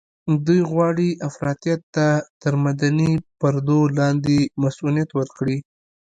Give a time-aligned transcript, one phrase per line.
[0.45, 2.07] دوی غواړي افراطيت ته
[2.41, 5.57] تر مدني پردو لاندې مصؤنيت ورکړي.